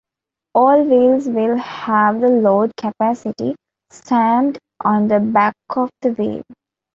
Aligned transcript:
All 0.55 0.83
wheels 0.83 1.27
will 1.27 1.57
have 1.57 2.21
the 2.21 2.27
load 2.27 2.75
capacity 2.75 3.55
stamped 3.91 4.57
on 4.83 5.07
the 5.07 5.19
back 5.19 5.53
of 5.75 5.91
the 6.01 6.09
wheel. 6.13 6.41